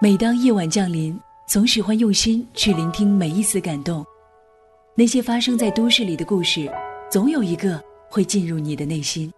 [0.00, 4.06] 每当夜晚降临，总喜欢用心去聆听每一丝感动。
[4.94, 6.70] 那些发生在都市里的故事，
[7.10, 9.28] 总有一个会进入你的内心。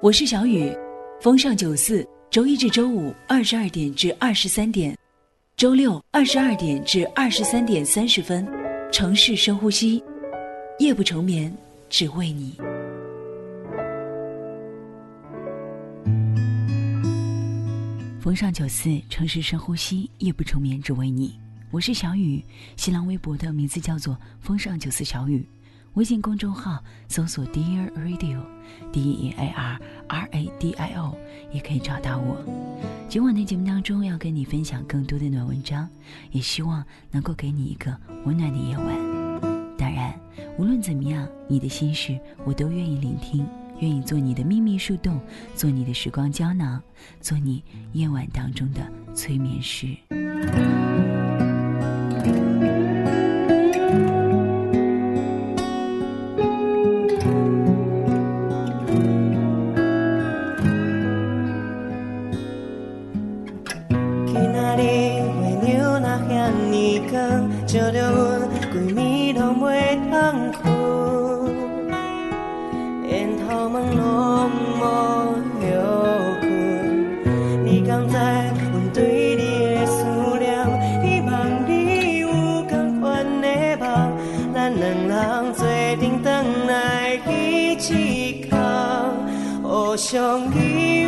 [0.00, 0.76] 我是小雨，
[1.20, 4.98] 风尚九四，周一至周五二十二点至二十三点，
[5.56, 8.44] 周六二十二点至二十三点三十分，
[8.90, 10.02] 城市深呼吸，
[10.80, 11.56] 夜不成眠，
[11.88, 12.52] 只为你。
[18.22, 21.36] 风尚九四，城市深呼吸，夜不成眠，只为你。
[21.72, 22.40] 我是小雨，
[22.76, 25.44] 新浪微博的名字叫做风尚九四小雨，
[25.94, 31.18] 微信公众号搜索 Dear Radio，D E A R R A D I O，
[31.52, 32.36] 也可以找到我。
[33.08, 35.88] 今晚的节目当中要跟你分享更多的暖文章，
[36.30, 37.90] 也希望能够给你一个
[38.24, 38.86] 温暖的夜晚。
[39.76, 40.16] 当然，
[40.56, 43.44] 无论怎么样，你的心事我都愿意聆听。
[43.82, 45.20] 愿意做你的秘密树洞，
[45.56, 46.80] 做你的时光胶囊，
[47.20, 48.80] 做你夜晚当中的
[49.12, 49.96] 催眠师。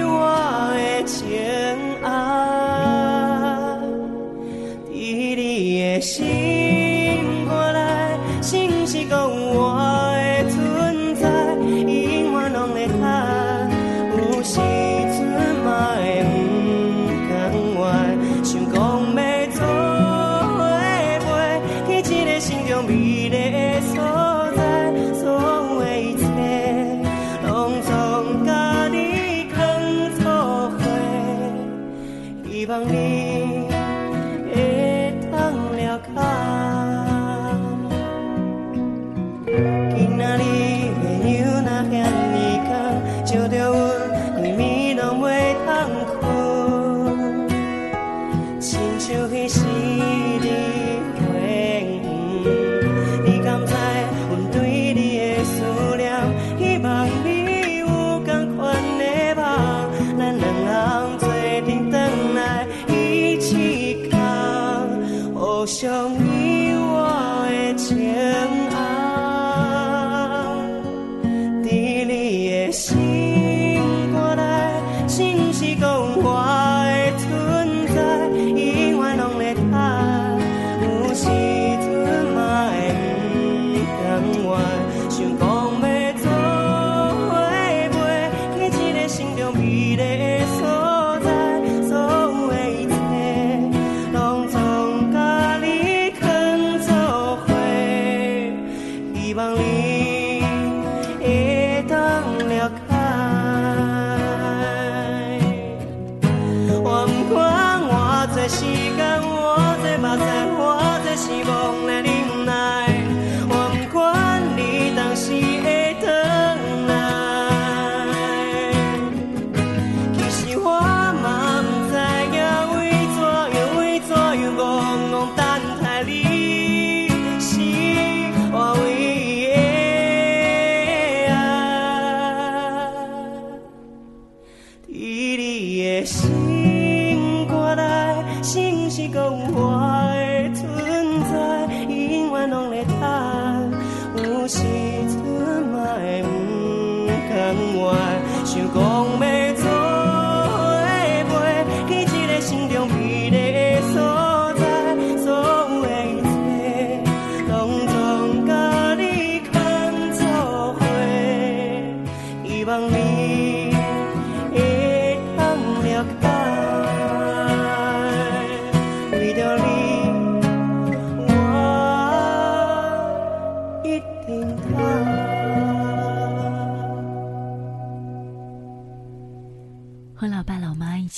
[0.05, 1.27] 我的情
[2.02, 2.08] 爱，
[4.86, 6.34] 在你的心
[72.75, 73.03] 你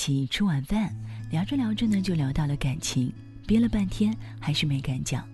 [0.07, 0.95] 一起吃晚饭，
[1.29, 3.11] 聊着聊着呢，就聊到了感情，
[3.45, 5.27] 憋了半天还是没敢讲。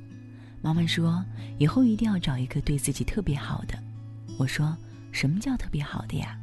[0.64, 1.24] 妈妈说
[1.60, 3.78] 以后一定要找一个对自己特别好的。
[4.36, 4.75] 我说
[5.12, 6.36] 什么叫特别好的呀？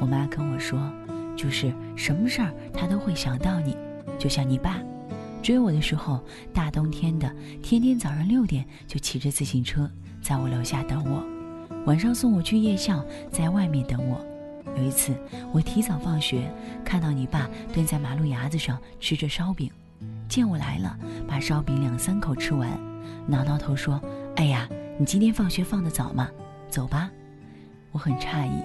[0.00, 0.80] 我妈跟我说，
[1.36, 3.76] 就是什么事儿她都会想到你，
[4.18, 4.80] 就像你爸。
[5.42, 6.24] 追我的时候，
[6.54, 7.30] 大冬天的，
[7.62, 9.90] 天天早上六点就骑着自行车
[10.22, 11.22] 在我楼下等我，
[11.84, 14.31] 晚上送我去夜校，在外面等我。
[14.76, 15.14] 有一次，
[15.52, 16.50] 我提早放学，
[16.84, 19.70] 看到你爸蹲在马路牙子上吃着烧饼，
[20.28, 20.96] 见我来了，
[21.28, 22.68] 把烧饼两三口吃完，
[23.26, 24.00] 挠挠头说
[24.36, 26.28] ：“哎呀，你今天放学放得早吗？
[26.68, 27.10] 走吧。”
[27.92, 28.62] 我很诧异，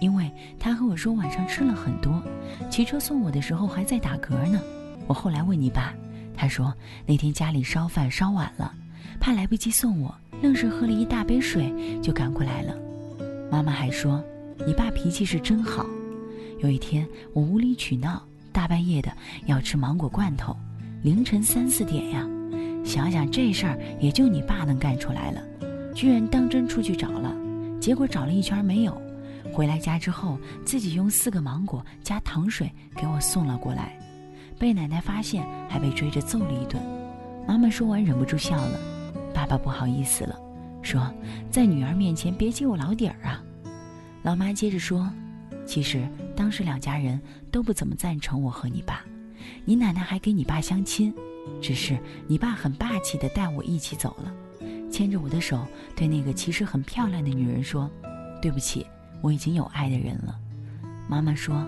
[0.00, 2.20] 因为他和我说晚上吃了很多，
[2.68, 4.60] 骑车送我的时候还在打嗝呢。
[5.06, 5.94] 我后来问你爸。
[6.36, 6.74] 他说
[7.06, 8.74] ：“那天家里烧饭烧晚了，
[9.20, 10.12] 怕来不及送我，
[10.42, 11.72] 愣是喝了一大杯水
[12.02, 12.74] 就赶过来了。”
[13.52, 14.20] 妈妈还说
[14.66, 15.86] ：“你爸脾气是真好。”
[16.60, 18.22] 有一天我无理取闹，
[18.52, 19.12] 大半夜的
[19.46, 20.56] 要吃芒果罐头，
[21.02, 22.26] 凌晨三四点呀，
[22.84, 25.42] 想想这事儿也就你爸能干出来了，
[25.94, 27.34] 居然当真出去找了，
[27.80, 28.96] 结果找了一圈没有，
[29.52, 33.98] 回来家之后自己用四个芒果加糖水给我送了过来。
[34.58, 36.82] 被奶奶发现，还被追着揍了一顿。
[37.46, 38.78] 妈妈说完，忍不住笑了。
[39.34, 40.38] 爸爸不好意思了，
[40.80, 41.12] 说
[41.50, 43.42] ：“在女儿面前别揭我老底儿啊。”
[44.24, 45.06] 老妈接着说
[45.68, 49.04] ：“其实当时两家人都不怎么赞成我和你爸，
[49.66, 51.14] 你奶奶还给你爸相亲，
[51.60, 54.34] 只是你爸很霸气的带我一起走了，
[54.90, 57.90] 牵着我的手，对那个其实很漂亮的女人说
[58.40, 58.86] ：‘对不起，
[59.20, 60.34] 我已经有爱的人了。’
[61.06, 61.62] 妈妈说，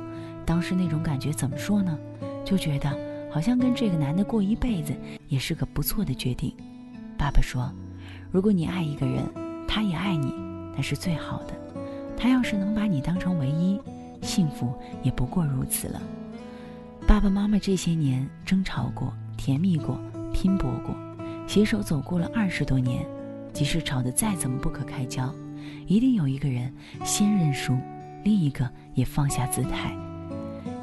[0.46, 1.98] 当时那种感觉怎么说呢？”
[2.42, 2.88] 就觉得
[3.30, 4.94] 好像跟这个男的过一辈子
[5.28, 6.54] 也是个不错的决定。
[7.18, 7.70] 爸爸说
[8.32, 9.22] ：“如果你爱一个人，
[9.68, 10.32] 他也爱你，
[10.74, 11.65] 那是最好的。
[12.16, 13.80] 他要是能把你当成唯一，
[14.22, 16.02] 幸福也不过如此了。”
[17.06, 20.00] 爸爸妈妈这些年争吵过、甜蜜过、
[20.32, 20.96] 拼搏过，
[21.46, 23.06] 携手走过了二十多年。
[23.52, 25.34] 即使吵得再怎么不可开交，
[25.86, 26.70] 一定有一个人
[27.04, 27.74] 先认输，
[28.22, 29.96] 另一个也放下姿态。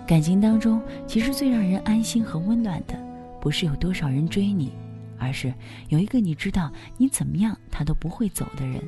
[0.08, 3.00] 感情当中，其实最让人安心和温暖的，
[3.40, 4.72] 不是有多少人追你，
[5.20, 5.54] 而是
[5.90, 8.82] 有一个你知道你怎么样他都不会走的人。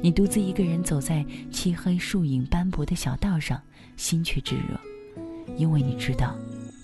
[0.00, 3.60] 你独自一个人走在漆黑树影斑驳的小道上，
[3.96, 4.80] 心却炙热，
[5.56, 6.36] 因为你知道，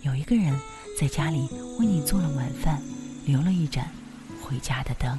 [0.02, 0.52] 有一个人
[0.98, 2.82] 在家里为你做了晚饭，
[3.24, 3.88] 留了一盏
[4.42, 5.18] 回家的灯。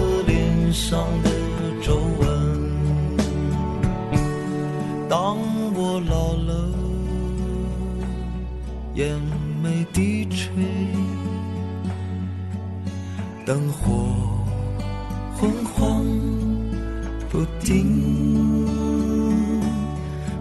[0.91, 1.29] 上的
[1.81, 2.27] 皱纹。
[5.07, 5.37] 当
[5.73, 6.67] 我老了，
[8.95, 9.17] 眼
[9.63, 10.51] 眉低垂，
[13.45, 14.03] 灯火
[15.37, 16.03] 昏黄
[17.29, 18.67] 不定，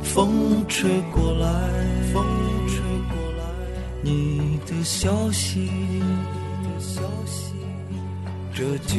[0.02, 1.46] 风吹过来，
[2.12, 2.26] 风
[2.66, 3.44] 吹过来，
[4.02, 6.00] 你的消息，你
[6.64, 7.54] 的消息，
[8.52, 8.98] 这就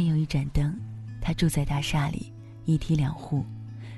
[0.00, 0.74] 前有一盏灯，
[1.20, 2.32] 他住在大厦里，
[2.64, 3.44] 一梯两户，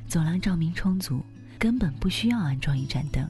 [0.09, 1.23] 走廊照明充足，
[1.61, 3.25] 根本不需要安装一盏灯。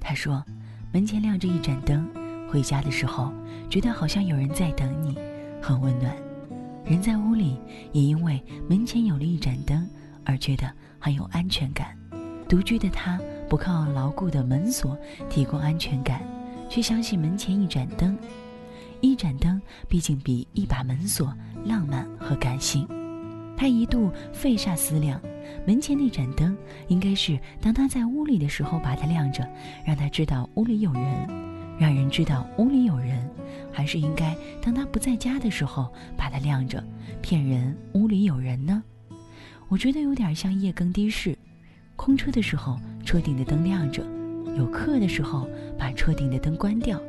[0.00, 0.42] 他说，
[0.90, 2.08] 门前亮着一盏灯，
[2.50, 3.30] 回家的时候
[3.68, 5.18] 觉得好像有人在等你，
[5.60, 6.16] 很温暖。
[6.86, 7.58] 人在屋里
[7.92, 9.86] 也因为门前有了一盏灯
[10.24, 11.94] 而觉得很有安全感。
[12.48, 14.98] 独居的他不靠牢固的门锁
[15.28, 16.22] 提供安全感，
[16.70, 18.16] 却相信门前一盏灯。
[19.00, 22.86] 一盏灯毕竟比一把门锁浪漫和感性。
[23.56, 25.20] 他一度费煞思量，
[25.66, 29.48] 门前那盏灯应该是当他在屋里的时候把它亮着，
[29.84, 31.28] 让他知道屋里有人，
[31.76, 33.28] 让人知道屋里有人，
[33.72, 36.82] 还是应该当他不在家的时候把它亮着，
[37.20, 38.80] 骗人屋里有人呢？
[39.68, 41.36] 我觉得有点像夜更的士，
[41.96, 44.06] 空车的时候车顶的灯亮着，
[44.56, 47.00] 有客的时候把车顶的灯关掉。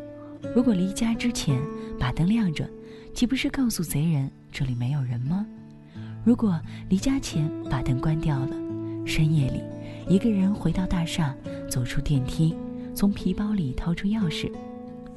[0.55, 1.60] 如果离家之前
[2.00, 2.67] 把灯亮着，
[3.13, 5.46] 岂不是告诉贼人这里没有人吗？
[6.25, 8.55] 如果离家前把灯关掉了，
[9.05, 9.62] 深夜里
[10.08, 11.36] 一个人回到大厦，
[11.69, 12.55] 走出电梯，
[12.96, 14.51] 从皮包里掏出钥匙，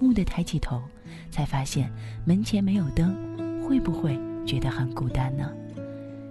[0.01, 0.83] 蓦地抬起头，
[1.31, 1.91] 才发现
[2.25, 3.15] 门前没有灯，
[3.63, 5.51] 会不会觉得很孤单呢？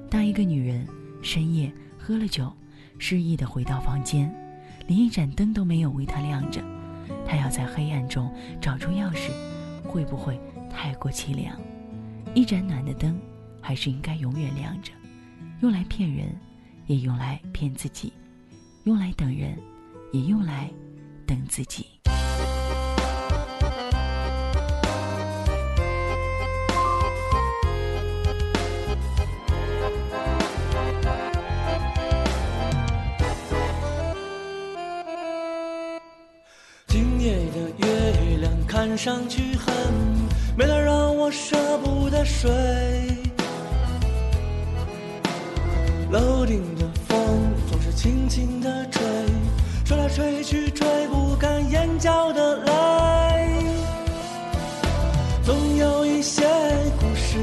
[0.09, 0.85] 当一个女人
[1.21, 2.51] 深夜喝了酒，
[2.97, 4.33] 失意地回到房间，
[4.87, 6.61] 连一盏灯都没有为她亮着。
[7.27, 9.31] 他要在黑暗中找出钥匙，
[9.87, 10.39] 会不会
[10.69, 11.59] 太过凄凉？
[12.33, 13.19] 一盏暖的灯，
[13.61, 14.91] 还是应该永远亮着，
[15.61, 16.35] 用来骗人，
[16.87, 18.11] 也用来骗自己；
[18.83, 19.57] 用来等人，
[20.11, 20.69] 也用来
[21.25, 21.85] 等自己。
[39.03, 39.73] 上去很
[40.55, 42.51] 美得让我舍不得睡。
[46.11, 47.17] 楼顶的风
[47.67, 49.01] 总是轻轻地吹，
[49.83, 52.71] 吹来吹去吹不干眼角的泪。
[55.43, 56.43] 总有一些
[56.99, 57.39] 故事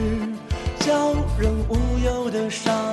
[0.78, 2.87] 叫人无忧的伤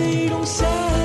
[0.00, 0.99] viram céu.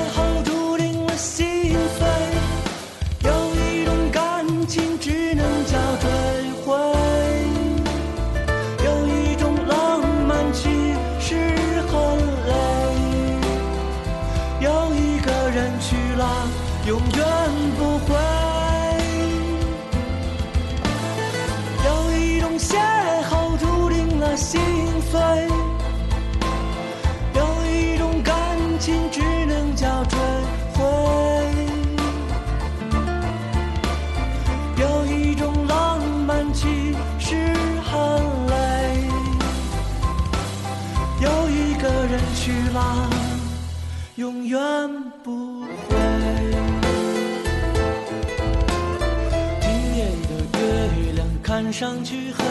[51.78, 52.46] 上去恨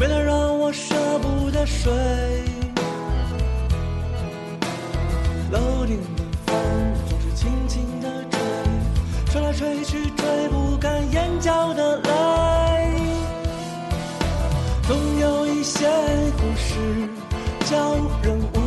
[0.00, 1.92] 为了让我舍不得睡。
[5.52, 6.56] 楼顶的风
[7.08, 8.40] 总是轻轻的吹
[9.30, 12.96] 吹来吹去吹不干眼角的泪
[14.88, 15.86] 总有一些
[16.36, 17.08] 故事
[17.70, 18.61] 叫人无